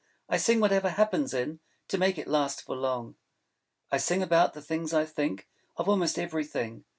I 0.27 0.37
sing 0.37 0.59
whatever 0.59 0.89
happens 0.89 1.31
in, 1.31 1.59
To 1.89 1.97
make 1.99 2.17
it 2.17 2.27
last 2.27 2.63
for 2.63 2.75
long. 2.75 3.17
I 3.91 3.97
sing 3.97 4.23
about 4.23 4.53
the 4.55 4.61
things 4.63 4.95
I 4.95 5.05
think 5.05 5.47
Of 5.77 5.87
almost 5.87 6.17
everything. 6.17 6.85